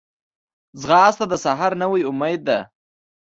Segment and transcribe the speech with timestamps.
[0.81, 2.59] ځغاسته د سحر نوی امید ده